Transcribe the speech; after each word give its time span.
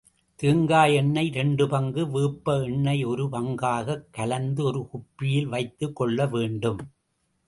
தேங்காய் 0.35 0.95
எண்ணெய் 0.95 1.27
இரண்டு 1.27 1.69
பங்கு, 1.69 2.11
வேப்ப 2.11 2.63
எண்ணெய் 2.63 3.03
ஒரு 3.03 3.25
பங்காகக் 3.31 4.05
கலந்து 4.11 4.63
ஒரு 4.63 4.87
குப்பியில் 4.93 5.45
வைத்துக் 5.45 5.95
கொள்ள 5.95 6.25
வேண்டும். 6.27 6.79